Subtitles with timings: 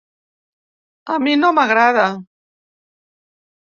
[1.15, 2.09] A mi no m’agrada.